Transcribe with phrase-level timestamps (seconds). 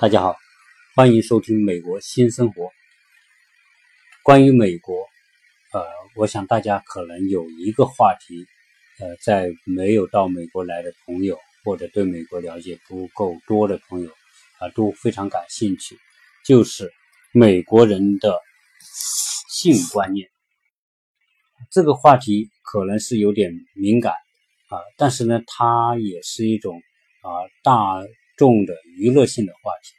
[0.00, 0.34] 大家好，
[0.96, 2.62] 欢迎收听《美国新生活》。
[4.22, 4.96] 关于美国，
[5.74, 5.84] 呃，
[6.16, 8.46] 我想大家可能有一个话题，
[8.98, 14.10] 呃，在没有到美国来的朋友，或者对美国了解不够多的朋友，
[14.58, 15.98] 啊，都非常感兴趣，
[16.46, 16.90] 就是
[17.34, 18.40] 美国人的
[19.50, 20.30] 性观念。
[21.70, 24.14] 这个话题可能是有点敏感
[24.70, 26.80] 啊，但是呢，它也是一种
[27.20, 27.28] 啊
[27.62, 27.76] 大。
[28.36, 29.92] 众的娱乐性的话题，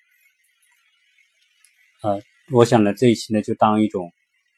[2.03, 2.19] 呃，
[2.51, 4.11] 我想呢，这一期呢就当一种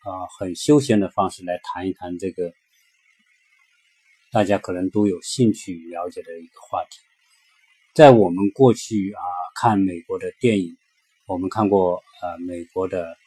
[0.03, 2.53] 啊很休闲的方式来谈一谈这个
[4.31, 6.99] 大家可能都有兴趣了解的一个话题。
[7.93, 9.21] 在我们过去啊
[9.55, 10.77] 看美国的电影，
[11.27, 13.17] 我们看过呃美国的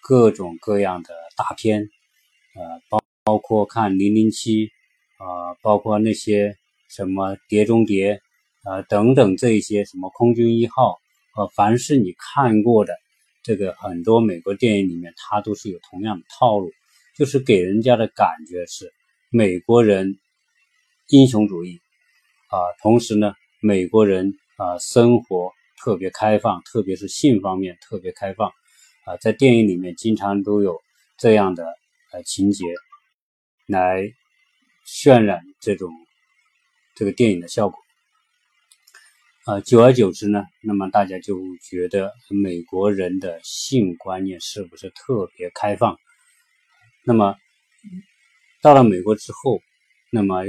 [0.00, 1.80] 各种各样的大片，
[2.54, 4.66] 呃包包括看《零零七》
[5.16, 6.56] 啊，包括那些
[6.88, 8.14] 什么《碟中谍》。
[8.66, 10.98] 呃，等等，这一些什么空军一号，
[11.36, 12.94] 呃，凡是你看过的
[13.44, 16.72] 这个很多美国电影里面，它都是有同样的套路，
[17.14, 18.90] 就是给人家的感觉是
[19.30, 20.18] 美国人
[21.08, 21.78] 英雄主义
[22.48, 28.48] 啊，同时呢，美国人啊生活特别开放，特别是性方面特别开放
[29.04, 30.80] 啊，在电影里面经常都有
[31.18, 31.66] 这样的
[32.12, 32.64] 呃情节
[33.66, 34.10] 来
[34.86, 35.90] 渲染这种
[36.94, 37.83] 这个电影的效果。
[39.46, 45.98] 呃，久而久之呢，那么大家就觉得美国人的性观念是不是特别开放？
[47.04, 47.36] 那么
[48.62, 49.60] 到了美国之后，
[50.10, 50.44] 那么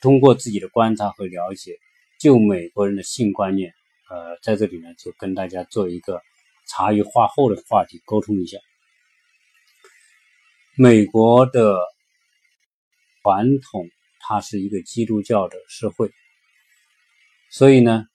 [0.00, 1.76] 通过自己的观察和了解，
[2.18, 3.74] 就美国人的性观念，
[4.08, 6.22] 呃，在这里呢，就跟大家做一个
[6.66, 8.56] 茶余饭后的话题沟通一下。
[10.78, 11.76] 美国的
[13.22, 13.86] 传统，
[14.20, 16.10] 它是一个基督教的社会，
[17.50, 18.06] 所以呢。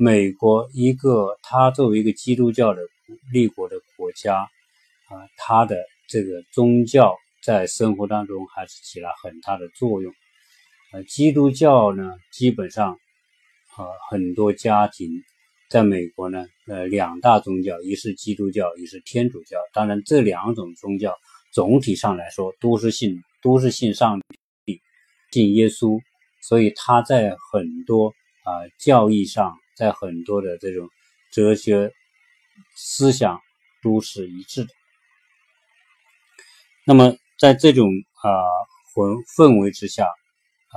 [0.00, 2.80] 美国一个，它作为一个基督教的
[3.32, 4.36] 立国的国家，
[5.08, 10.14] 啊，它的这个宗教在生活当中还是起了很大的作用。
[10.92, 12.96] 呃，基督教呢，基本上，
[13.76, 15.10] 呃，很多家庭
[15.68, 19.58] 在美国呢，呃，两大宗教，一是基督教，一是天主教。
[19.72, 21.12] 当然，这两种宗教
[21.50, 24.20] 总体上来说都是信，都是信上
[24.64, 24.80] 帝，
[25.32, 26.00] 信耶稣，
[26.40, 28.14] 所以他在很多
[28.44, 29.58] 啊教义上。
[29.78, 30.88] 在很多的这种
[31.30, 31.92] 哲学
[32.74, 33.40] 思想
[33.80, 34.70] 都是一致的。
[36.84, 37.86] 那么，在这种
[38.24, 38.26] 啊
[38.92, 40.76] 氛氛围之下，啊，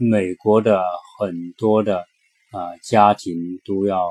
[0.00, 0.82] 美国的
[1.16, 2.00] 很多的
[2.50, 4.10] 啊家庭都要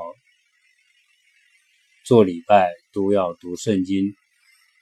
[2.06, 4.06] 做礼拜，都要读圣经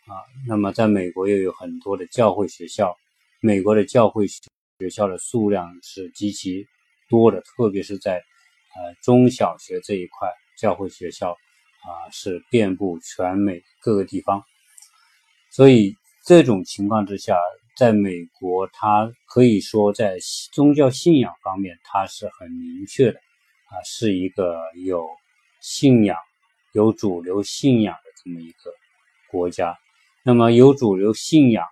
[0.06, 0.14] 啊。
[0.46, 2.96] 那么，在美国又有很多的教会学校，
[3.40, 6.64] 美国的教会学校的数量是极其
[7.08, 8.22] 多的，特别是在。
[8.76, 14.42] 呃，中小学这一块教会学校啊，是遍布全美各个地方，
[15.50, 17.36] 所以这种情况之下，
[17.76, 20.18] 在美国，它可以说在
[20.52, 25.06] 宗教信仰方面，它是很明确的啊，是一个有
[25.60, 26.16] 信仰、
[26.72, 28.70] 有主流信仰的这么一个
[29.30, 29.76] 国家。
[30.24, 31.64] 那么有主流信仰，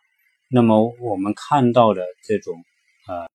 [0.48, 2.64] 那么我们看到的这种。
[3.06, 3.26] 呃，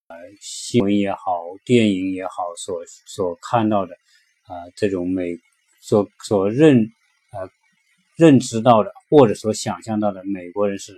[0.42, 3.94] 新闻也好，电影也好，所所看到的，
[4.44, 5.38] 啊，这种美
[5.82, 6.92] 所所认
[7.32, 7.50] 呃
[8.18, 10.94] 认知到的，或者所想象到的，美国人是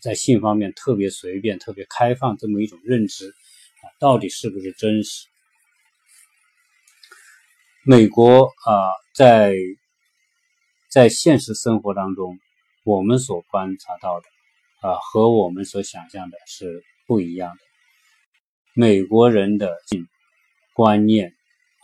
[0.00, 5.26] 在性方面特别随便、特别开放这么一种认知，啊，到底是不是真实？
[7.82, 8.72] 美国啊，
[9.14, 9.52] 在
[10.88, 12.38] 在现实生活当中，
[12.84, 14.26] 我们所观察到的，
[14.88, 17.69] 啊，和我们所想象的是不一样的。
[18.74, 19.76] 美国人的
[20.74, 21.28] 观念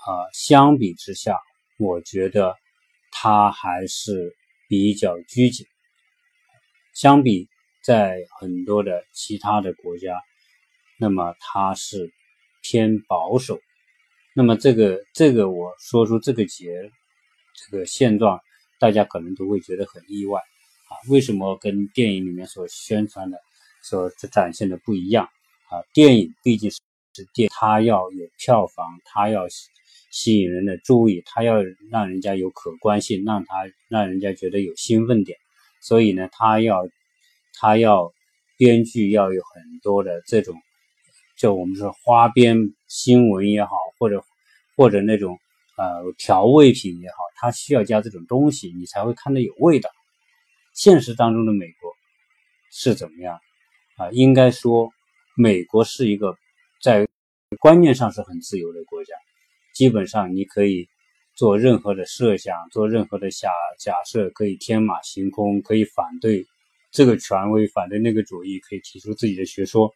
[0.07, 1.37] 啊，相比之下，
[1.79, 2.55] 我觉得
[3.11, 4.37] 他还是
[4.69, 5.67] 比较拘谨。
[6.95, 7.49] 相比
[7.83, 10.17] 在很多的其他的国家，
[10.99, 12.13] 那么他是
[12.63, 13.59] 偏保守。
[14.33, 16.91] 那么这个这个我说出这个结
[17.71, 18.41] 这个现状，
[18.79, 23.39] 大家可能都会觉得很意外啊，为什么跟电影里面所宣传的、
[23.83, 25.29] 所展现的不一样？
[25.69, 26.81] 啊，电影毕竟是
[27.35, 29.49] 电，它要有票房，它要
[30.13, 31.57] 吸引人的注意，它要
[31.91, 35.37] 让人家有可观性，让它让人家觉得有兴奋点。
[35.83, 36.89] 所以呢，它要
[37.59, 38.13] 它要
[38.57, 40.55] 编剧要有很多的这种，
[41.37, 44.25] 就我们说花边新闻也好，或者
[44.77, 45.37] 或者那种
[45.77, 49.91] 呃调味品也好，它需要加这种东西，你才会看得有味道。
[50.75, 51.91] 现实当中的美国
[52.71, 53.41] 是怎么样
[53.97, 54.13] 啊？
[54.13, 54.93] 应该说。
[55.39, 56.35] 美国是一个
[56.81, 57.07] 在
[57.61, 59.15] 观念上是很自由的国家，
[59.75, 60.89] 基本上你可以
[61.35, 66.47] 做任何的设想，做任何的假假设，可以天马行空，可以反对
[66.91, 69.95] 这个权威，反对那个主义，可以提出自己的学说。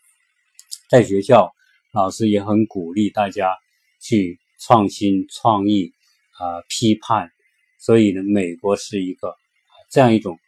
[0.90, 1.50] 在学校，
[1.94, 3.56] 老师也很鼓励大家
[4.02, 5.94] 去创新、创意
[6.38, 7.30] 啊，批判。
[7.78, 9.34] 所以呢，美国是一个
[9.90, 10.38] 这样一种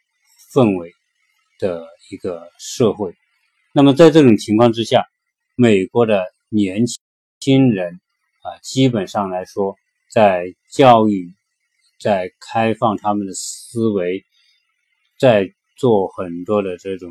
[0.53, 0.91] 氛围
[1.57, 3.15] 的一个社会。
[3.75, 5.03] 那么在这种情况之下，
[5.55, 6.85] 美国的年
[7.39, 7.99] 轻人
[8.43, 9.75] 啊，基本上来说，
[10.11, 11.33] 在教育、
[11.99, 14.23] 在开放他们的思维、
[15.19, 17.09] 在做很多的这种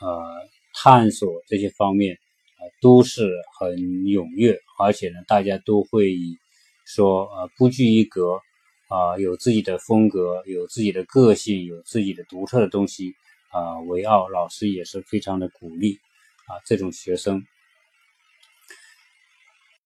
[0.00, 3.30] 呃探索这些方面啊，都是
[3.60, 6.38] 很踊跃，而且呢，大家都会以
[6.86, 8.40] 说呃不拘一格。
[8.88, 13.12] 啊，有自己的风格，有自己的个性，有自己的独特的东西
[13.50, 14.28] 啊，为傲。
[14.28, 15.98] 老师也是非常的鼓励
[16.46, 17.44] 啊，这种学生。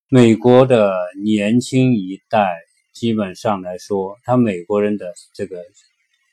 [0.09, 2.61] 美国的年轻一代
[2.93, 5.64] 基本上来说，他美国人的这个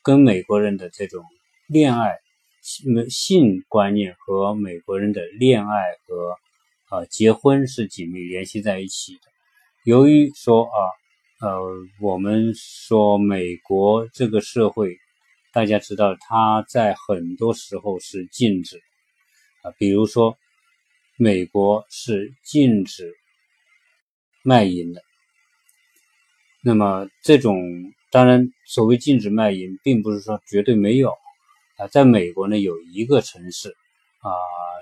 [0.02, 1.24] 跟美国人的这种
[1.66, 2.18] 恋爱
[2.62, 6.36] 性性观念和美国人的恋爱和
[6.88, 9.20] 啊结婚是紧密联系在一起的。
[9.84, 10.78] 由于说啊。
[11.42, 11.58] 呃，
[12.02, 14.98] 我们说美国这个社会，
[15.52, 18.80] 大家知道，它在很多时候是禁止
[19.62, 20.38] 啊，比如说，
[21.16, 23.12] 美国是禁止
[24.42, 25.02] 卖淫的。
[26.62, 27.58] 那么，这种
[28.10, 31.10] 当然，所谓禁止卖淫，并不是说绝对没有
[31.78, 33.70] 啊，在美国呢，有一个城市
[34.20, 34.30] 啊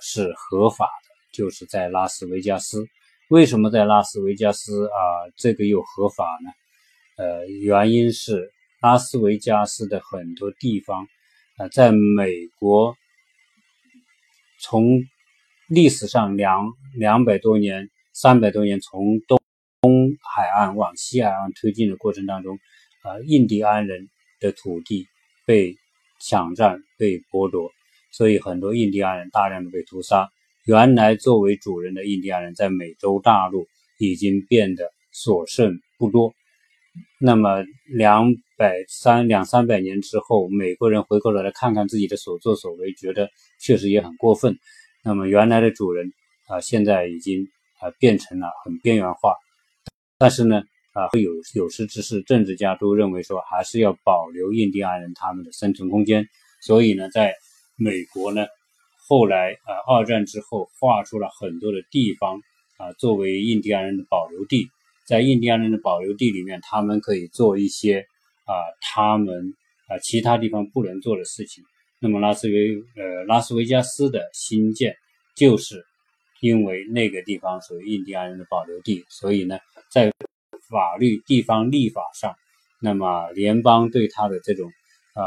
[0.03, 2.87] 是合法的，就是在拉斯维加斯。
[3.31, 4.93] 为什么在拉斯维加斯啊
[5.37, 6.51] 这个又合法呢？
[7.17, 11.07] 呃，原因是拉斯维加斯的很多地方
[11.57, 12.97] 啊，在美国
[14.61, 15.03] 从
[15.69, 19.41] 历史上两两百多年、三百多年从东
[20.35, 22.59] 海岸往西海岸推进的过程当中，
[23.03, 24.09] 啊，印第安人
[24.41, 25.07] 的土地
[25.45, 25.77] 被
[26.21, 27.73] 抢占、被剥夺，
[28.13, 30.31] 所以很多印第安人大量的被屠杀。
[30.65, 33.67] 原来作为主人的印第安人在美洲大陆
[33.99, 36.35] 已经变得所剩不多。
[37.21, 43.29] 那么两百三两三百年之后，美国人回过头来看看自己的所作所为，觉得
[43.61, 44.59] 确实也很过分。
[45.05, 46.13] 那么原来的主人
[46.49, 47.49] 啊，现在已经
[47.81, 49.35] 啊变成了很边缘化。
[50.19, 50.63] 但是呢
[50.93, 56.27] 啊，会有有识之士、政治家都认为说，还是要保留印第安人他们的生存空间。
[56.63, 57.35] 所以呢，在
[57.77, 58.47] 美国呢。
[59.11, 62.43] 后来啊，二战之后划出了很多的地方
[62.77, 64.69] 啊，作为印第安人的保留地。
[65.09, 68.01] 在印第安人的保留地里面，他们可以做一些
[68.45, 68.53] 啊，
[68.83, 69.55] 他们
[69.89, 71.65] 啊其他地方不能做的事情。
[71.99, 74.95] 那么拉斯维呃拉斯维加斯的新建，
[75.35, 75.83] 就是
[76.43, 79.59] 因为那个地方属于印第安人的保留地，所以呢，
[79.91, 80.13] 在
[80.69, 82.37] 法律地方立法上，
[82.83, 84.71] 那么联邦对他的这种。
[85.15, 85.25] 呃，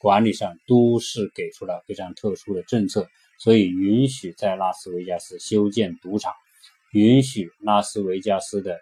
[0.00, 3.06] 管理上都是给出了非常特殊的政策，
[3.38, 6.32] 所以允许在拉斯维加斯修建赌场，
[6.90, 8.80] 允许拉斯维加斯的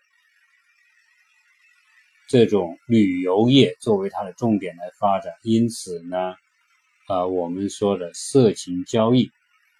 [2.28, 5.32] 这种旅游业作为它的重点来发展。
[5.42, 6.34] 因此呢，
[7.08, 9.30] 呃，我们说的色情交易、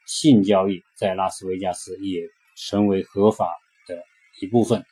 [0.06, 3.48] 性交易在拉斯维加斯也成为合法
[3.86, 4.02] 的
[4.40, 4.84] 一部分，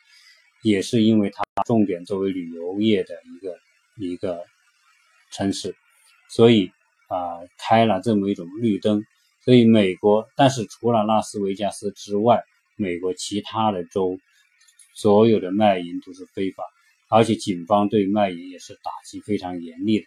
[0.63, 3.57] 也是因为它重点作为旅游业的一个
[3.97, 4.43] 一个。
[5.31, 5.75] 城市，
[6.29, 6.71] 所以
[7.09, 9.03] 啊开了这么一种绿灯，
[9.43, 12.41] 所以美国，但是除了拉斯维加斯之外，
[12.77, 14.17] 美国其他的州
[14.93, 16.63] 所有的卖淫都是非法，
[17.09, 20.05] 而且警方对卖淫也是打击非常严厉的。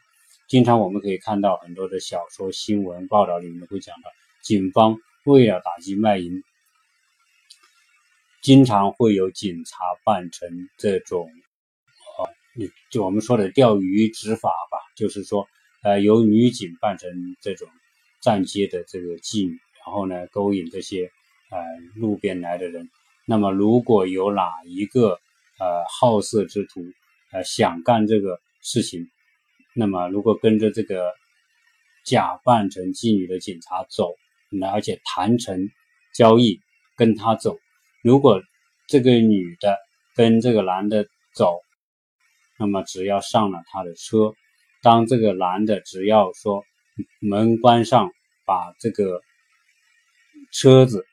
[0.49, 4.11] 经常我们可以看到很多的小说、新闻报道里面会讲到，
[4.43, 6.43] 警方为了打击卖淫，
[8.43, 11.29] 经常会有警察扮成这种。
[12.17, 12.25] 啊
[12.91, 15.47] 就我们说的钓鱼执法吧，就是说，
[15.83, 17.11] 呃，由女警扮成
[17.43, 17.69] 这种
[18.23, 21.11] 站街的这个妓女，然后呢，勾引这些
[21.51, 21.59] 呃
[21.95, 22.89] 路边来的人。
[23.27, 25.21] 那么，如果有哪一个
[25.59, 26.83] 呃好色之徒
[27.33, 29.09] 呃想干这个事情，
[29.75, 31.13] 那么如果跟着这个
[32.05, 34.15] 假扮成妓女的警察走，
[34.73, 35.69] 而且谈成
[36.15, 36.61] 交易
[36.97, 37.57] 跟他走，
[38.03, 38.41] 如果
[38.87, 39.77] 这个女的
[40.15, 41.59] 跟这个男的走。
[42.61, 44.35] 那么只要上了他的车，
[44.83, 46.65] 当这个男的只要说
[47.21, 48.11] 门关上，
[48.45, 49.23] 把这个
[50.51, 51.07] 车子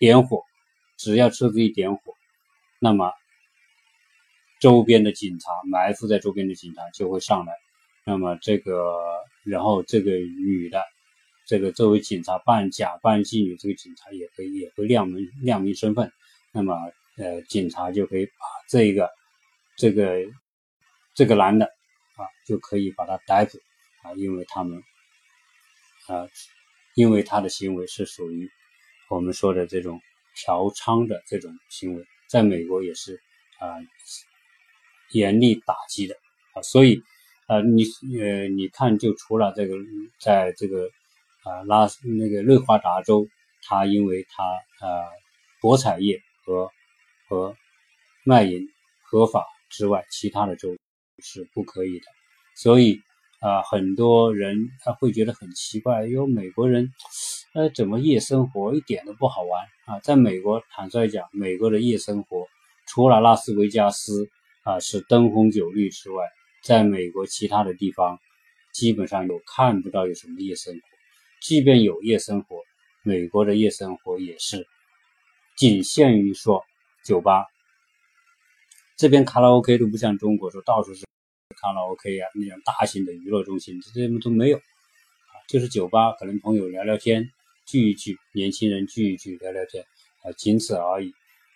[0.00, 0.42] 点火，
[0.98, 2.00] 只要车子一点火，
[2.80, 3.12] 那么
[4.62, 7.52] 周边的警察埋伏在周边的警察就会上来。
[8.06, 8.94] 那么这个，
[9.42, 10.80] 然后这个女的，
[11.48, 16.12] 这个作为警察扮假扮妓女，这个警察也会也会亮明亮明身份。
[16.52, 16.74] 那么
[17.16, 18.32] 呃，警察就可以把
[18.68, 19.10] 这个
[19.76, 20.22] 这个。
[21.14, 23.58] 这个男的啊就可以把他逮捕
[24.02, 24.82] 啊，因为他们
[26.08, 26.26] 啊，
[26.94, 28.48] 因为他的行为是属于
[29.10, 30.00] 我们说的这种
[30.34, 33.20] 嫖娼的这种行为，在美国也是
[33.58, 33.76] 啊
[35.12, 36.14] 严厉打击的
[36.54, 37.02] 啊，所以
[37.46, 37.84] 啊你
[38.20, 39.76] 呃你看，就除了这个，
[40.20, 40.88] 在这个
[41.44, 43.26] 啊拉那个内华达州，
[43.62, 44.44] 他因为他
[44.86, 45.04] 啊
[45.60, 46.70] 博彩业和
[47.28, 47.56] 和
[48.24, 48.68] 卖淫
[49.02, 50.76] 合法之外，其他的州
[51.22, 52.06] 是不可以的。
[52.54, 53.00] 所以
[53.40, 56.92] 啊，很多人他会觉得很奇怪，因为美国人，
[57.54, 60.00] 呃，怎么夜生活一点都不好玩啊？
[60.00, 62.46] 在美国，坦率讲，美国的夜生活
[62.86, 64.28] 除了拉斯维加斯
[64.62, 66.24] 啊是灯红酒绿之外，
[66.62, 68.18] 在美国其他的地方
[68.72, 70.80] 基本上有看不到有什么夜生活。
[71.40, 72.62] 即便有夜生活，
[73.02, 74.66] 美国的夜生活也是
[75.56, 76.64] 仅限于说
[77.04, 77.46] 酒吧。
[78.96, 81.04] 这边卡拉 OK 都不像中国说到处是
[81.60, 84.60] 卡拉 OK 啊，那种大型的娱乐中心，这些都没有，
[85.48, 87.28] 就是酒吧，可能朋友聊聊天，
[87.66, 89.84] 聚一聚，年轻人聚一聚，聊聊天，
[90.22, 91.12] 啊，仅此而已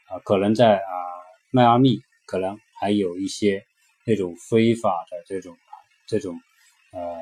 [0.09, 0.19] 啊。
[0.25, 0.91] 可能在啊
[1.53, 3.65] 迈阿密，可能还有一些
[4.05, 5.57] 那种非法的这种
[6.07, 6.41] 这种
[6.93, 7.17] 呃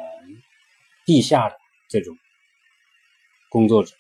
[1.07, 1.57] 地下的
[1.89, 2.17] 这种
[3.49, 3.95] 工作者，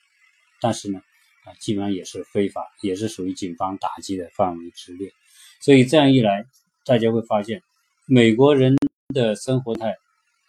[0.61, 1.01] 但是呢
[1.45, 5.13] 啊，基本上也是非法，也是属于警方打击的范围之列。
[5.61, 6.45] 所以这样一来，
[6.85, 7.63] 大家会发现，
[8.07, 8.77] 美国人
[9.15, 9.95] 的生活态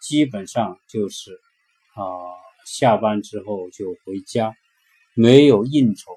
[0.02, 1.34] 基本上就是
[1.94, 2.04] 啊，
[2.66, 4.56] 下班之后就回家，
[5.14, 6.12] 没有应酬，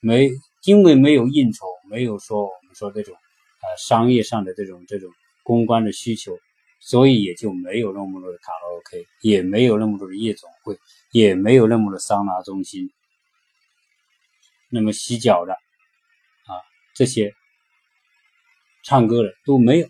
[0.00, 0.30] 没
[0.64, 3.16] 因为没有应酬，没有说我们说这种
[3.60, 5.10] 啊商业上的这种这种
[5.42, 6.38] 公关的需求，
[6.80, 10.78] 所以也就没有那么多的卡拉 OK，也没有那么多的夜总会，
[11.12, 12.90] 也没有那么多的桑拿中心，
[14.70, 16.52] 那么洗脚的啊
[16.94, 17.34] 这些。
[18.84, 19.88] 唱歌的都没有，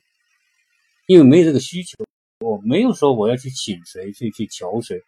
[1.07, 2.05] 因为没有这个需求，
[2.41, 5.01] 我没有说我要去请谁去去求谁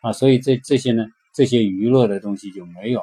[0.00, 1.04] 啊，所以这这些呢，
[1.34, 3.02] 这些娱乐的东西就没有。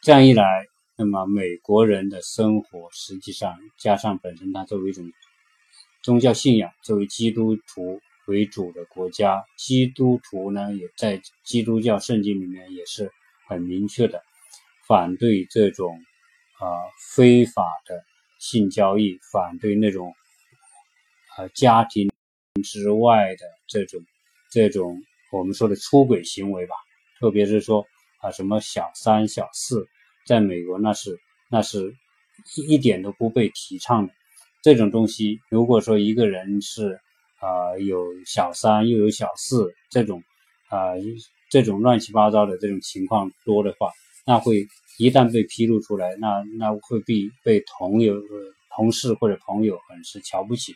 [0.00, 0.66] 这样一来，
[1.00, 5.10] 那么美国人的生活实际上加上本身它作为一种
[6.02, 13.10] 宗教信仰，作为基督徒为主的国家，基督徒呢也在基督教圣经里面也是
[13.48, 14.20] 很明确的
[14.86, 15.98] 反对这种
[16.58, 16.68] 啊
[17.14, 18.04] 非法的。
[18.38, 20.14] 性交易，反对那种
[21.36, 22.10] 呃家庭
[22.64, 24.00] 之外的这种
[24.50, 26.74] 这种我们说的出轨行为吧，
[27.18, 27.86] 特别是说
[28.22, 29.86] 啊什么小三小四，
[30.30, 31.18] 在美国那是
[31.50, 31.92] 那是
[32.54, 34.12] 一一点都不被提倡的。
[34.62, 37.00] 这种东西，如果说一个人是
[37.40, 40.22] 啊有小三又有小四这种
[40.68, 40.92] 啊
[41.50, 43.90] 这种乱七八糟的这种情况多的话，
[44.24, 44.68] 那会。
[44.98, 48.20] 一旦被披露出来，那那会被被同友、
[48.76, 50.74] 同事或者朋友很是瞧不起。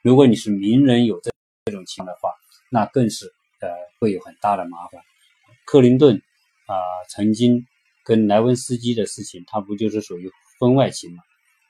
[0.00, 1.32] 如果你是名人有这
[1.64, 2.30] 这种情况的话，
[2.70, 3.26] 那更是
[3.60, 3.68] 呃
[3.98, 5.02] 会有很大的麻烦。
[5.66, 6.22] 克林顿
[6.66, 6.74] 啊
[7.10, 7.66] 曾经
[8.04, 10.30] 跟莱文斯基的事情，他不就是属于
[10.60, 11.22] 婚外情吗？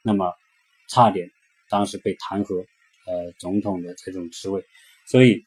[0.03, 0.33] 那么
[0.89, 1.31] 差点
[1.71, 2.67] 当时被弹劾
[3.07, 4.63] 呃总统的这种职位。
[5.07, 5.45] 所以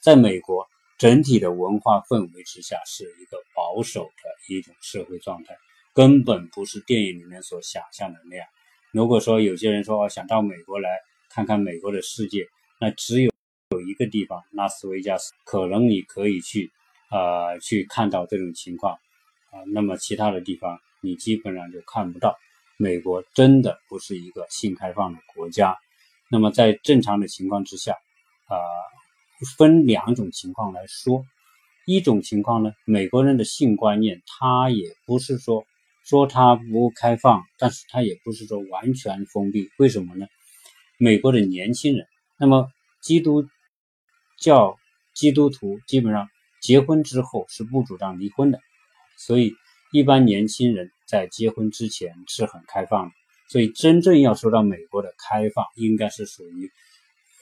[0.00, 0.66] 在美国。
[0.98, 5.54] 整体的文化氛围之下是一个保守的一种社会状态，
[5.92, 8.46] 根本不是电影里面所想象的那样。
[8.92, 10.88] 如果说有些人说想到美国来
[11.28, 12.46] 看看美国的世界，
[12.80, 13.30] 那只有
[13.72, 16.72] 有一个地方拉斯维加斯，可能你可以去
[17.10, 18.98] 啊去看到这种情况
[19.72, 22.36] 那么其他的地方你基本上就看不到。
[22.76, 25.76] 美国真的不是一个性开放的国家。
[26.30, 27.92] 那么在正常的情况之下
[28.46, 28.56] 啊。
[29.58, 31.22] 分两种情况来说，
[31.84, 35.66] 一种情况呢，美国人的性观念，他也不是说
[36.06, 39.68] 说他不开放，但是他也不是说完全封闭。
[39.76, 40.26] 为什么呢？
[40.96, 42.06] 美国的年轻人，
[42.38, 42.72] 那么
[43.02, 43.46] 基督
[44.38, 44.78] 教
[45.12, 46.30] 基督徒基本上
[46.62, 48.58] 结婚之后是不主张离婚的，
[49.16, 49.52] 所以
[49.92, 53.12] 一般年轻人在结婚之前是很开放的。
[53.48, 56.70] 所以真正要说到美国的开放，应该是属于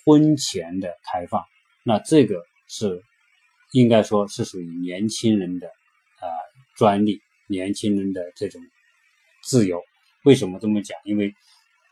[0.05, 1.43] 婚前的开放。
[1.83, 3.03] 那这个是
[3.73, 6.29] 应该说是属于年轻人的啊
[6.77, 8.61] 专利，年轻人的这种
[9.43, 9.81] 自由。
[10.25, 10.99] 为什么这么讲？
[11.05, 11.33] 因为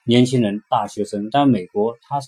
[0.04, 2.18] 年轻人、大学生，但美国他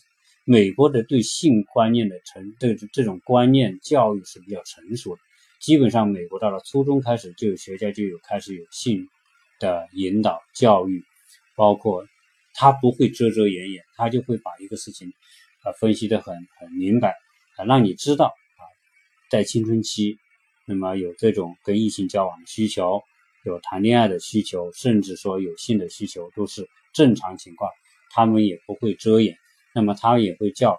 [0.45, 5.21] 美国的对性观念的成这这种观念教育是比较成熟的。
[5.65, 9.09] 基本上，美国到了初中开始就有学校就有开始有性
[9.59, 11.03] 的引导教育，
[11.57, 12.05] 包括
[12.53, 15.11] 他不会遮遮掩掩，他就会把一个事情
[15.63, 17.15] 啊分析的很很明白。
[17.57, 18.63] 啊，让你知道啊，
[19.31, 20.19] 在青春期，
[20.67, 23.01] 那么有这种跟异性交往的需求，
[23.47, 27.71] 有谈恋爱的需求，甚至说有性的需求，都是正常情况，
[28.11, 29.35] 他们也不会遮掩，
[29.75, 30.79] 那么他也会教，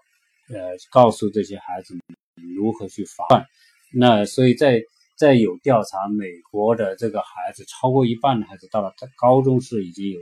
[0.50, 3.48] 呃，告诉这些孩子们如何去防范。
[3.97, 4.81] 那所以在
[5.17, 10.19] 在有调查，美国的这个孩子超过一半的孩子到了高中是已经有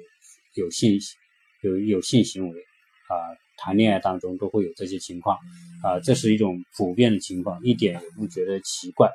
[0.53, 0.99] 有性
[1.63, 2.59] 有有性行为
[3.09, 3.15] 啊，
[3.57, 5.37] 谈恋爱当中都会有这些情况
[5.81, 9.09] 啊，这是一种普遍的情况，一点也不觉得奇怪。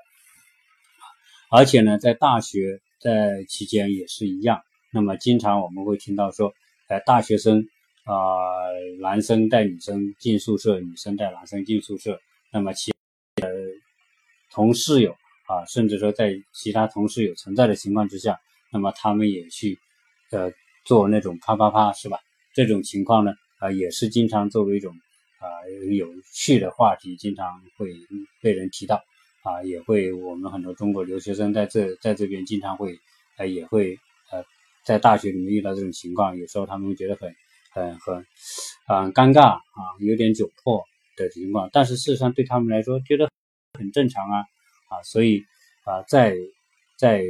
[1.51, 4.61] 而且呢，在大学在期间也是一样。
[4.93, 6.53] 那么经常我们会听到说，
[6.89, 7.65] 呃，大学生
[8.05, 8.15] 啊，
[9.01, 12.19] 男生带女生进宿舍，女生带男生进宿舍。
[12.51, 12.93] 那么其
[14.51, 15.13] 同室友
[15.47, 18.39] 啊，甚至说在其他同室友存在的情况之下，
[18.73, 19.79] 那么他们也去
[20.31, 20.51] 呃
[20.85, 22.19] 做那种啪啪啪，是吧？
[22.55, 24.93] 这种情况呢，啊，也是经常作为一种
[25.39, 25.47] 啊
[25.97, 27.93] 有趣的话题，经常会
[28.41, 29.03] 被人提到。
[29.45, 32.99] 啊，也会我们很多中国留学生在这在这边经常会，
[33.39, 33.97] 呃，也会
[34.31, 34.45] 呃，
[34.85, 37.33] 在大学里面遇到这种情况，有时候他们会觉得很
[37.73, 38.27] 很很
[38.87, 39.63] 很尴尬啊，
[40.01, 40.83] 有点窘迫
[41.17, 43.31] 的情况，但是事实上对他们来说觉得
[43.79, 44.45] 很正常啊
[44.89, 45.45] 啊，所以
[45.85, 46.35] 啊，在
[46.99, 47.23] 在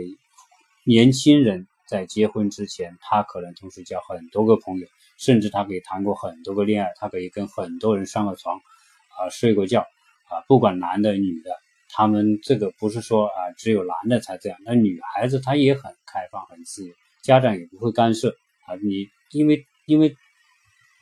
[0.85, 4.89] 年轻人在结婚之前，他可能同时交很多个朋友，
[5.19, 9.83] 甚至他可以谈过很多个恋爱，他可以跟很多人上过床啊，睡过觉
[10.29, 11.51] 啊，不管男的女的。
[11.91, 18.29] 他们这个不是说啊，只有男的才这样，那女孩子她也很开放、很自由，家长也不会干涉
[18.67, 18.77] 啊。
[18.85, 20.15] 你因为因为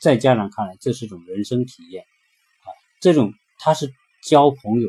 [0.01, 4.89] 在家长看来，这是一种人生体验啊，这种他是交朋友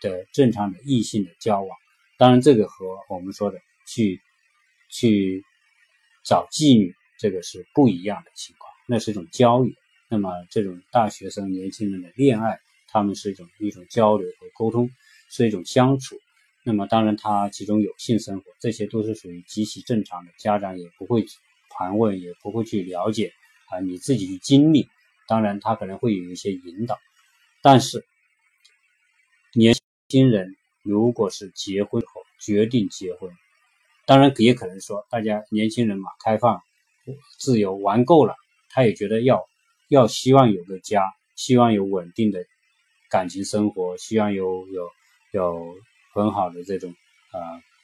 [0.00, 1.76] 的正常的异性的交往，
[2.18, 4.20] 当然这个和我们说的去
[4.90, 5.44] 去
[6.24, 9.72] 找妓女这个是不一样的情况，那是一种交友。
[10.08, 12.58] 那么这种大学生年轻人的恋爱。
[12.86, 14.88] 他们是一种一种交流和沟通，
[15.28, 16.16] 是一种相处。
[16.62, 20.30] 那么当然，他其中有性生活，这些都是属于极其正常的。
[20.38, 21.26] 家长也不会
[21.70, 23.32] 盘问，也不会去了解
[23.66, 24.88] 啊，你自己去经历。
[25.26, 26.96] 当然，他可能会有一些引导。
[27.62, 28.06] 但是，
[29.54, 29.74] 年
[30.14, 33.32] 新人如果是结婚后决定结婚，
[34.06, 36.62] 当然也可能说，大家年轻人嘛，开放、
[37.40, 38.36] 自由玩够了，
[38.70, 39.44] 他也觉得要
[39.88, 41.02] 要希望有个家，
[41.34, 42.44] 希望有稳定的。
[43.10, 44.88] 感情生活希望有有
[45.32, 45.74] 有
[46.12, 46.94] 很好的这种
[47.32, 47.40] 呃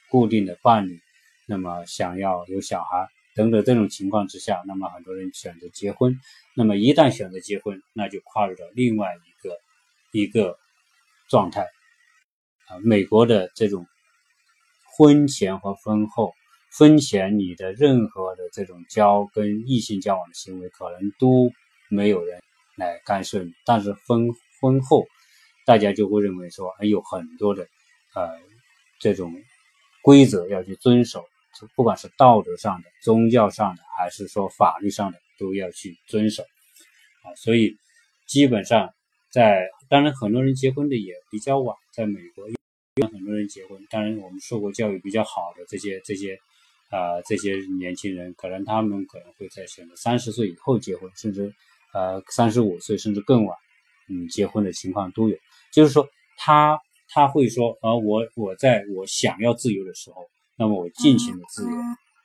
[0.09, 1.01] 固定的伴侣，
[1.45, 6.17] 那么想要有小孩等等这种情况之下，那么很多人选择结婚。
[6.55, 9.57] 那么一旦选择结婚，那就跨入了另外一个
[10.13, 10.57] 一个
[11.29, 11.67] 状态
[12.83, 13.85] 美国的这种
[14.97, 16.33] 婚前和婚后，
[16.77, 21.51] 婚前你的任何的这种交跟异性交往的行为，可能都
[21.89, 22.41] 没有人
[22.77, 24.29] 来干涉你，但是婚
[24.61, 25.05] 婚后。
[25.63, 27.61] 大家就会认为说，有很多的
[28.15, 28.27] 呃
[28.99, 29.31] 这种
[30.01, 31.23] 规则要去遵守，
[31.75, 37.35] 不管是道德上的、宗教上的，还是说法律上的，都要去遵守啊。
[37.35, 37.77] 所以
[38.25, 38.89] 基本上
[39.31, 42.47] 在，当然很多人结婚的也比较晚，在美国，
[43.09, 46.37] 很多人结婚，当然我们受过教育比较好的这些这些
[46.89, 51.53] 啊这些年轻人，可能他们可能会在选择三十岁以后结婚，甚至
[51.93, 53.57] 呃三十五岁甚至更晚，
[54.09, 55.37] 嗯，结婚的情况都有。
[55.71, 56.77] 就是说，他
[57.07, 60.27] 他会说，呃，我我在我想要自由的时候，
[60.57, 61.71] 那么我尽情的自由，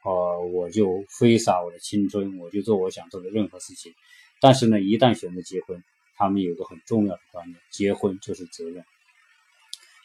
[0.03, 3.93] 呃，我就挥洒我的青春，我就做我想做的任何事情。
[4.41, 5.81] 但是呢，一旦选择结婚，
[6.17, 8.85] 他们有个很重要的观念，结婚就是责任。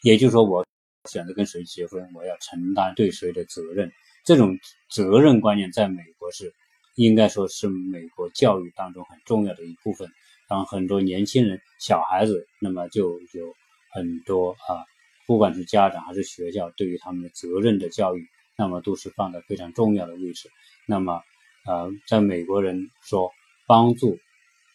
[0.02, 0.66] 也就是说，我
[1.08, 3.90] 选择跟谁结婚，我要承担对谁的责任。
[4.24, 4.58] 这种
[4.90, 6.52] 责任观念在美国是，
[6.96, 10.08] 应该说是美国教育当中很重要的一部分。
[10.48, 13.54] 让很多年轻人、小孩子，那么就有
[13.92, 14.84] 很多啊，
[15.26, 20.50] 不管是家长还是学校，对于他们的责任的教育，那么都是放在非常重要的位置。
[20.86, 21.22] 那么，
[21.64, 23.30] 呃，在美国人说
[23.66, 24.18] 帮助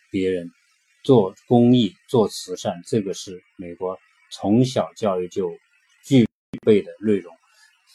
[0.10, 0.50] 别人、
[1.04, 4.00] 做公益、做慈善，这个是美国
[4.32, 5.52] 从小教育就
[6.04, 6.26] 具
[6.66, 7.34] 备的内容。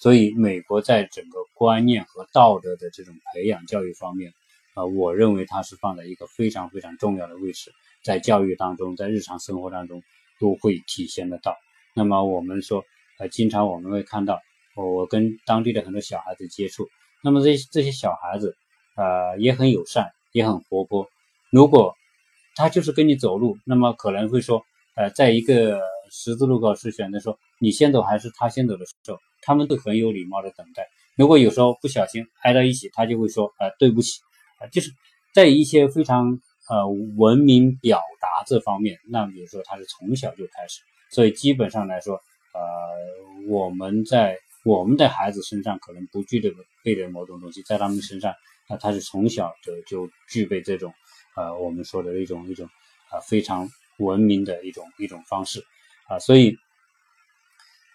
[0.00, 4.32] 所以，美国在整个观念和道德的这种培养教育方面。
[4.74, 7.70] 啊，我认为它是放在一个非常非常重要的位置，
[8.02, 10.02] 在教育当中，在日常生活当中
[10.40, 11.54] 都会体现得到。
[11.94, 12.82] 那么我们说，
[13.18, 14.40] 呃，经常我们会看到，
[14.74, 16.88] 我跟当地的很多小孩子接触，
[17.22, 18.56] 那么这这些小孩子，
[18.96, 21.06] 呃，也很友善，也很活泼。
[21.50, 21.94] 如果
[22.56, 24.64] 他就是跟你走路，那么可能会说，
[24.94, 25.82] 呃，在一个
[26.14, 30.86] 十字路口是选择说你先走还是他先走的时候，他们都很有礼貌的等待。
[31.16, 34.20] 如果有时候不小心挨到一起，他就会说，呃，对不起
[34.60, 34.68] 啊。
[34.68, 34.90] 就是
[35.34, 42.14] 在一些非常呃文明表达这方面，那比如说他是从小就开始，所以基本上来说，
[42.52, 42.60] 呃，
[43.48, 46.52] 我们在我们的孩子身上可能不具备
[46.84, 48.32] 备的某种东西，在他们身上，
[48.68, 50.92] 啊，他是从小就就具备这种
[51.36, 52.66] 呃我们说的一种一种
[53.10, 55.62] 啊非常文明的一种一种方式
[56.08, 56.56] 啊，所以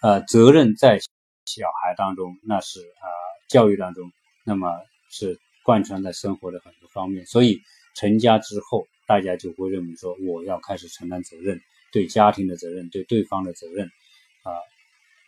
[0.02, 1.00] 呃责任在
[1.46, 3.08] 小孩当中，那是啊
[3.48, 4.12] 教育当中，
[4.46, 4.72] 那么
[5.10, 7.62] 是贯穿在生活的很多方面，所以
[7.96, 11.60] 成家之后，大家就会认为说我要开始承担责任，
[11.91, 13.88] 对家庭的责任，对对方的责任
[14.43, 14.52] 啊，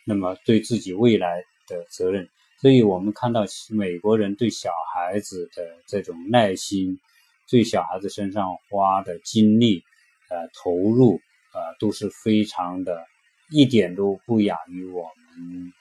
[0.04, 2.28] 那么对自己未来的责任。
[2.60, 7.00] 所以我们看到美国人对小孩子的这种耐心，
[7.48, 9.82] 对小孩子身上花的精力，
[10.28, 11.18] 呃，投入，
[11.52, 13.06] 呃，都是非常的，
[13.50, 15.72] 一点都不亚于我们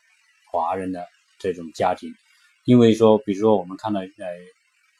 [0.51, 2.11] 华人的这种家庭。
[2.65, 4.07] 因为说，比如说我们看到，呃，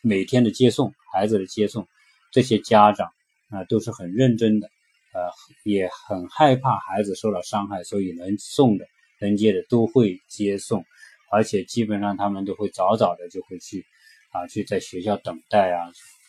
[0.02, 1.88] 每天的接送孩子的接送，
[2.32, 3.12] 这些家长
[3.50, 4.68] 啊都是很认真的，
[5.14, 5.30] 呃，
[5.64, 8.88] 也很害怕孩子受到伤害，所以能送的、
[9.20, 10.84] 能接的都会接送。
[11.32, 13.86] 而且基本上他们都会早早的就会去，
[14.32, 15.86] 啊，去在学校等待啊，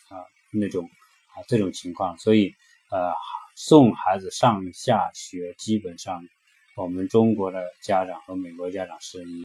[0.09, 0.85] 啊那种
[1.33, 2.53] 啊这种情况，所以
[2.91, 3.11] 呃
[3.55, 6.23] 送孩子上下学基本上
[6.75, 9.43] 我们中国的家长和美国家长是一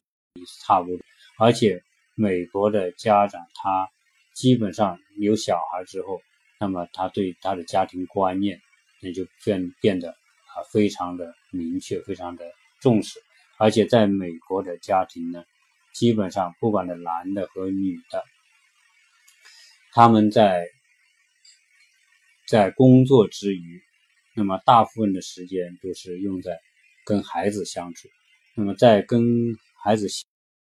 [0.62, 0.99] 差不多，
[1.38, 1.83] 而且
[2.14, 3.88] 美国的家长他
[4.35, 6.21] 基本上有小孩之后，
[6.61, 8.61] 那么他对他的家庭观念
[9.01, 12.45] 也就变变得啊非常的明确，非常的
[12.81, 13.21] 重视。
[13.59, 15.42] 而且在美国的家庭呢，
[15.92, 18.23] 基本上不管的男的和女的，
[19.92, 20.69] 他们在
[22.47, 23.83] 在工作之余，
[24.37, 26.61] 那么大部分的时间都是用在
[27.05, 28.09] 跟孩子相处。
[28.55, 30.07] 那么在跟孩子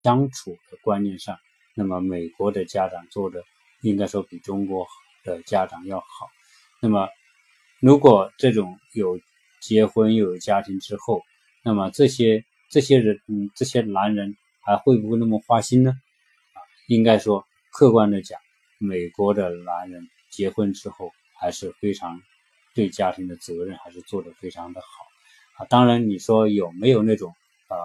[0.02, 1.36] 相处的观念上，
[1.74, 3.42] 那么美国的家长做的
[3.82, 4.86] 应该说比中国
[5.24, 6.28] 的家长要好。
[6.80, 7.08] 那么
[7.80, 9.18] 如果这种有
[9.60, 11.22] 结婚又有家庭之后，
[11.64, 12.44] 那么这些。
[12.70, 15.90] 这些人，嗯，这些男人还会不会那么花心呢？
[15.90, 16.56] 啊，
[16.88, 18.40] 应该说，客观的讲，
[18.78, 22.18] 美国的男人结婚之后还是非常
[22.74, 24.86] 对家庭的责任还是做得非常的好
[25.56, 25.66] 啊。
[25.66, 27.34] 当然，你说有没有那种
[27.68, 27.76] 呃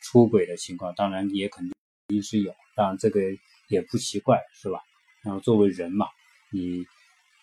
[0.00, 0.94] 出轨的情况？
[0.94, 1.68] 当然也肯
[2.08, 3.20] 定是有，当然这个
[3.68, 4.80] 也不奇怪，是吧？
[5.22, 6.06] 然后作为人嘛，
[6.50, 6.84] 你。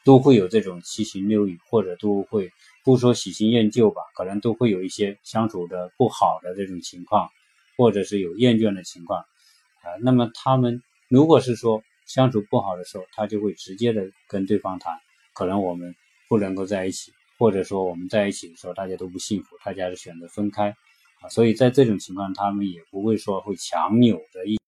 [0.05, 2.49] 都会有这种七情六欲，或者都会
[2.85, 7.29] 不说喜新厌旧吧，可能都会有一些相处的不好的这种情况，
[7.75, 9.99] 或者是有厌倦的情况啊。
[10.01, 14.97] 那么他们如果是说相处不好的时候，他就会直接的跟对方谈，
[15.33, 15.93] 可能我们
[16.27, 20.75] 不能够在一起，或者说我们在一起的时候大家都不幸福，大家是选择分开
[21.21, 21.29] 啊。
[21.29, 24.59] 所以在这种情况，他们也不会说会强扭的一，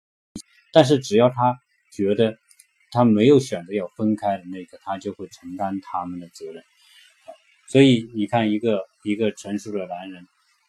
[0.72, 1.58] 但是只要他
[1.92, 2.38] 觉得。
[2.92, 6.64] 他没有选择要分开的那个，他就会承担他们的责任。
[7.68, 10.24] 所以你看，一个一个成熟的男人，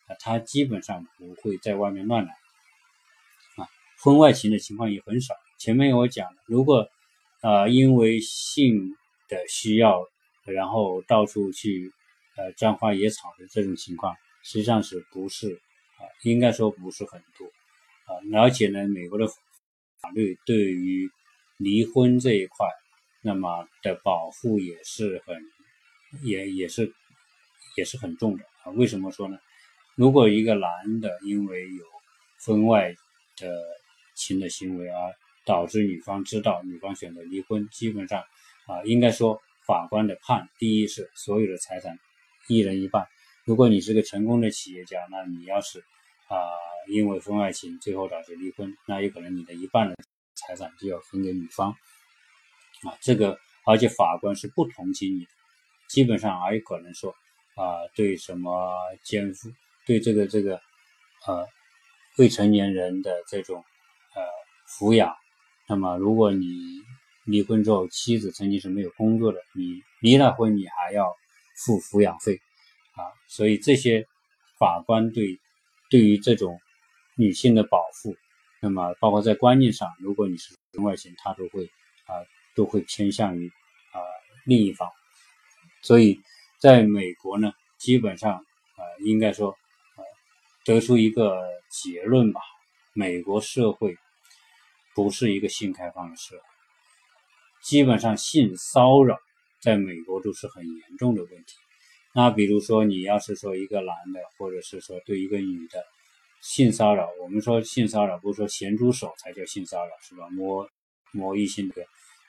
[0.07, 2.31] 啊，他基本上不会在外面乱来，
[3.57, 3.65] 啊，
[4.03, 5.35] 婚外情的情况也很少。
[5.59, 6.87] 前面我讲，如果
[7.41, 8.95] 啊因为性
[9.27, 10.05] 的需要，
[10.45, 11.93] 然后到处去
[12.37, 16.03] 呃沾花惹草的这种情况，实际上是不是啊？
[16.25, 17.47] 应该说不是很多
[18.07, 18.43] 啊。
[18.43, 19.27] 而且呢，美国的
[20.01, 21.11] 法律对于
[21.57, 22.67] 离婚这一块，
[23.23, 25.37] 那么的保护也是很，
[26.23, 26.93] 也也是
[27.77, 28.73] 也是很重的啊。
[28.73, 29.39] 为什么说呢？
[29.95, 31.85] 如果一个男的因为有
[32.47, 32.95] 婚外
[33.37, 33.55] 的
[34.15, 38.23] 情的行为而导致女方知道，女方选择离婚，基本上
[38.67, 39.39] 啊，应该说
[39.71, 41.97] 法官的判，第一是所有的财产
[42.49, 43.07] 一人一半。
[43.45, 45.79] 如果你是个成功的企业家，那你要是
[46.27, 46.37] 啊
[46.89, 49.95] 因为婚外情最后导致离婚，那有可能你的一半的。
[50.35, 51.71] 财产就要分给女方
[52.83, 55.31] 啊，这个而且法官是不同情你的，
[55.89, 57.15] 基本上还有可能说
[57.57, 59.53] 啊，对什么监护，
[59.87, 60.59] 对这个这个
[61.27, 61.47] 呃
[62.17, 63.63] 未成年人的这种
[64.15, 64.23] 呃
[64.67, 65.15] 抚养，
[65.69, 66.47] 那么如果你
[67.31, 71.15] 离婚之后妻子曾经是没有工作的，你离了婚你还要
[71.65, 72.41] 付抚养费
[72.93, 74.07] 啊，所以这些
[74.59, 75.39] 法官对
[75.91, 76.59] 对于这种
[77.17, 78.15] 女性的保护。
[78.63, 81.65] 那么，包括在观念上，如果你是婚外情，他都会
[82.05, 82.13] 啊，
[82.55, 83.99] 都会偏向于啊
[84.45, 84.87] 另一方。
[85.81, 86.21] 所以，
[86.59, 90.05] 在美国呢，基本上啊，应该说啊，
[90.67, 91.41] 得出一个
[91.71, 92.43] 结论吧：
[92.93, 93.97] 美国社会
[94.95, 96.43] 不是一个性开放的社会，
[97.63, 99.17] 基本上性骚扰
[99.61, 101.57] 在美国都是很严重的问题。
[102.15, 105.85] 那比如说，你要是说一个男的，或者是说对一个女的。
[106.43, 110.27] 性骚扰，我们说性骚扰不是说咸猪手才叫性骚扰是吧？
[110.31, 110.67] 摸
[111.13, 111.85] 摸异性的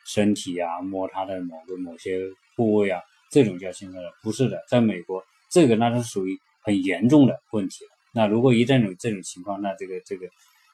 [0.06, 2.20] 身体啊，摸他的某个某些
[2.58, 4.62] 部位啊，这种叫性骚扰，不是的。
[4.68, 7.92] 在美国，这个那是属于很严重的问题了。
[8.14, 10.28] 那如果一旦有这种情况，那这个这个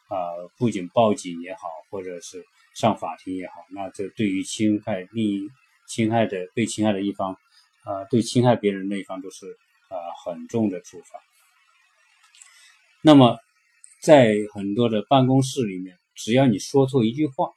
[0.08, 2.44] 啊，不仅报警也好，或者是
[2.78, 5.50] 上法庭也好，那这对于侵害另一
[5.88, 7.34] 侵害的被侵害的一方，
[7.84, 9.48] 啊，对侵害别人那一方都是
[9.90, 11.20] 啊很重的处罚。
[13.02, 13.40] 那么，
[14.04, 17.50] 在很多的办公室里面，只要你说错一句话，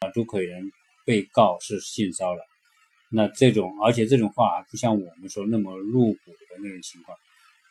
[0.00, 0.72] 啊，都可能
[1.06, 2.42] 被告是性骚扰。
[3.10, 7.16] 那这种，而且这种话还不像我们说那么入骨的那种情况，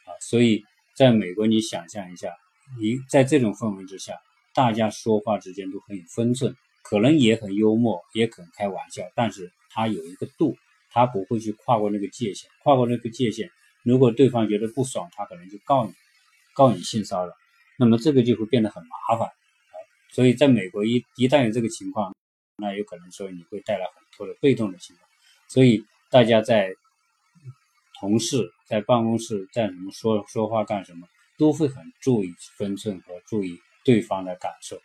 [0.05, 0.63] 啊，所以
[0.95, 2.33] 在美国，你想象一下，
[2.79, 4.13] 你在这种氛围之下，
[4.53, 10.55] 大家说话之间都很有分寸，可能也很幽默，也可能开玩笑，但是他有一个度，
[10.91, 13.49] 他不会去跨过那个界限，跨过那个界限，
[13.83, 15.93] 如果对方觉得不爽，他可能就告你，
[16.53, 17.33] 告你性骚扰，
[17.77, 19.29] 那么这个就会变得很麻烦，
[20.11, 22.15] 所以在美国一一旦有这个情况，
[22.57, 25.09] 那有可能说你会带来很多的被动的情况。
[25.47, 26.75] 所以大家在
[27.99, 34.75] 同事在办公室在什么说说话干什么，都会很注意分寸和注意对方的感受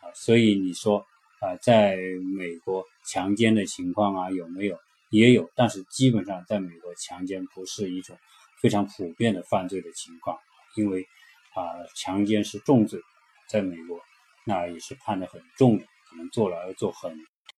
[0.00, 0.10] 啊。
[0.14, 0.98] 所以你说
[1.40, 1.96] 啊，在
[2.36, 4.78] 美国强奸的情况啊有没有？
[5.10, 8.16] 也有，但是基本上在美国强奸不是一种
[8.60, 10.38] 非常普遍的犯罪的情况，
[10.74, 11.06] 因为
[11.54, 11.62] 啊
[11.94, 13.00] 强奸是重罪，
[13.48, 14.00] 在美国
[14.44, 17.16] 那也是判的很重的，可能坐牢要坐很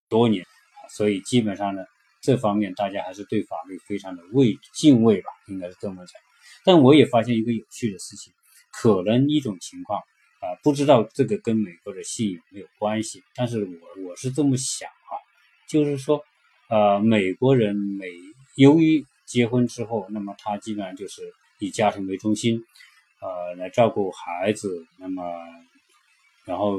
[0.08, 0.46] 多年。
[0.90, 1.84] 所以基本上呢。
[2.20, 6.20] 这方面大家还是对法律非常的畏敬畏吧，应该是这么讲。
[6.64, 8.32] 但我也发现一个有趣的事情，
[8.72, 10.02] 可能一种情况
[10.48, 15.12] 啊，不知道这个跟美国的性有没有关系，但是我我是这么想啊，
[15.68, 16.24] 就是说，
[16.70, 18.06] 呃，美国人每
[18.56, 21.22] 由于结婚之后，那么他基本上就是
[21.58, 22.64] 以家庭为中心，
[23.20, 25.22] 呃，来照顾孩子，那么
[26.44, 26.78] 然后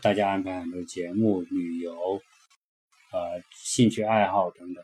[0.00, 2.20] 大家安排很多节目、旅游。
[3.14, 4.82] 呃，兴趣爱好等等，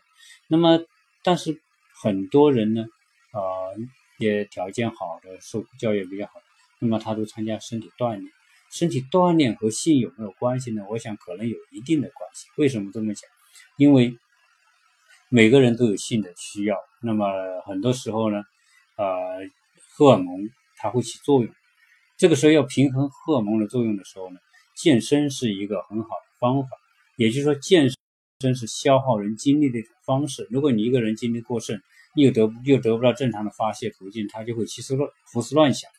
[0.49, 0.85] 那么，
[1.23, 1.59] 但是
[2.03, 2.85] 很多人呢，
[3.33, 3.75] 呃，
[4.18, 6.33] 也条件好的，受教育比较好，
[6.80, 8.30] 那么他都参加身体锻炼。
[8.70, 10.82] 身体锻炼和性有没有关系呢？
[10.90, 12.46] 我想可能有一定的关系。
[12.56, 13.22] 为什么这么讲？
[13.76, 14.16] 因为
[15.28, 17.26] 每个人都有性的需要，那么
[17.66, 18.42] 很多时候呢，
[18.96, 19.06] 呃，
[19.94, 21.50] 荷尔蒙它会起作用。
[22.16, 24.38] 这个时候要平衡荷尔蒙的作用的时候呢，
[24.76, 26.68] 健身是一个很好的方法。
[27.16, 27.96] 也就是说，健身。
[28.54, 30.46] 是消耗人精力的一种方式。
[30.48, 31.82] 如果你一个人精力过剩，
[32.14, 35.90] 又得又得不到正常的发泄途径，他就会胡思乱胡思乱想。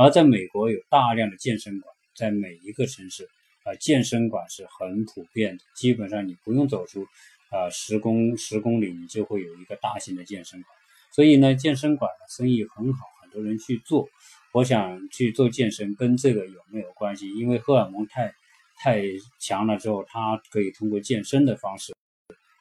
[0.00, 3.28] 而在美国有大量的健身馆，在每一个城市
[3.64, 7.04] 啊，健身馆是很普遍的，基本上你不用走出
[7.50, 10.74] 啊十公十公里，你就会有一个大型的健身馆。
[11.12, 14.08] 所以呢，健身馆的生意很好，很多人去做。
[14.52, 17.28] 我想去做健身，跟这个有没有关系？
[17.34, 18.32] 因为荷尔蒙太。
[18.82, 19.02] 太
[19.38, 21.92] 强了之后，它可以通过健身的方式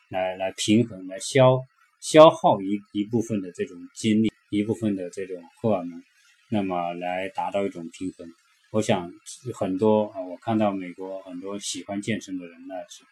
[0.09, 1.61] 来来平衡、来消
[2.01, 6.03] 消耗一一部分的这种精力、一部分的这种荷尔蒙，
[6.49, 8.27] 那么来达到一种平衡。
[8.71, 9.11] 我想
[9.53, 13.03] 很多啊，我看到美国很多喜欢健身的人呢，是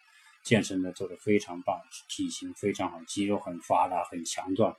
[0.42, 4.76] 健身的做得非常棒，体型非常好，肌肉很发达、很强壮。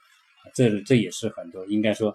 [0.53, 2.11] 这这也是很多应该说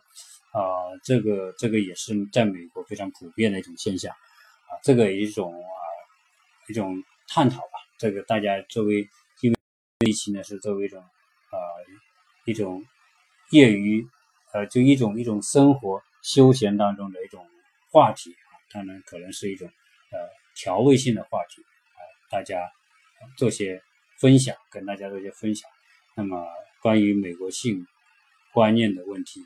[0.52, 0.60] 啊，
[1.02, 5.82] 这个这个也是在美国非常普遍的一种现象啊，这个一种啊。
[6.66, 9.06] 一种探讨吧，这个大家作为
[9.42, 9.58] 因为
[9.98, 11.58] 这一期呢是作为一种呃
[12.46, 12.82] 一种
[13.50, 14.02] 业余
[14.54, 17.46] 呃就一种一种生活休闲当中的一种
[17.92, 19.68] 话题啊，当然可能是一种
[20.10, 20.18] 呃
[20.56, 22.58] 调味性的话题啊，大家
[23.36, 23.80] 做些
[24.18, 25.70] 分享，跟大家做些分享。
[26.16, 26.46] 那么
[26.80, 27.86] 关于美国性
[28.52, 29.40] 观念的问题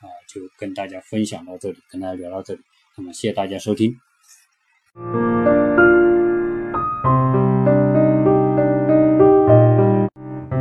[0.00, 2.60] 啊，就跟大家分享到这里，跟大家聊到这里。
[2.96, 4.00] 那么谢谢大家收听。